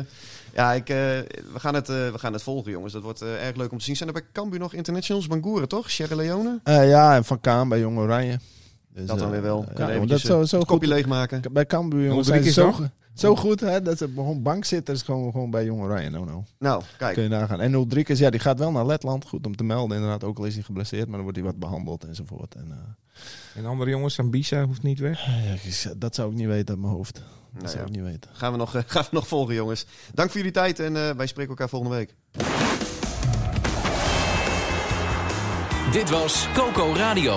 [0.55, 2.93] ja ik, eh, we, gaan het, eh, we gaan het volgen, jongens.
[2.93, 3.97] Dat wordt eh, erg leuk om te zien.
[3.97, 5.27] Zijn er bij Cambuur nog internationals?
[5.27, 5.91] Bangoeren, toch?
[5.91, 6.61] Sierra Leone?
[6.65, 8.39] Eh, ja, en Van Kaan bij Jong Oranje.
[8.95, 9.67] Dus, Dat dan eh, weer wel.
[9.77, 10.97] ja, dat zo, zo het kopje goed.
[10.97, 11.43] leegmaken.
[11.53, 12.85] Bij Cambuur jongens zijn drie ze keer zo,
[13.21, 16.11] zo goed hè, dat ze gewoon bankzitters gewoon, gewoon bij Jong Oranje.
[16.11, 16.45] No, no.
[16.59, 17.15] Nou, kijk.
[17.15, 17.61] Kun je nagaan.
[17.61, 19.25] En 03 ja, die gaat wel naar Letland.
[19.29, 20.25] Goed om te melden inderdaad.
[20.25, 22.55] Ook al is hij geblesseerd, maar dan wordt hij wat behandeld enzovoort.
[22.55, 25.25] En, eh, En andere jongens, Sambisa hoeft niet weg.
[25.27, 27.15] ja, ik- dat zou ik niet weten uit mijn hoofd.
[27.15, 27.87] Dat Nou zou ja.
[27.87, 28.31] ik niet weten.
[28.33, 29.87] Gaan we, nog, eh, gaan we nog volgen, jongens.
[30.15, 32.15] Dank voor jullie tijd en eh, wij spreken elkaar volgende week.
[35.93, 37.37] Dit was Coco Radio.